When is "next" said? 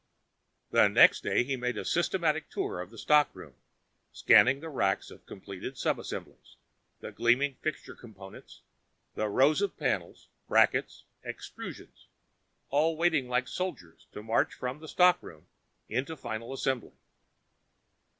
0.71-1.21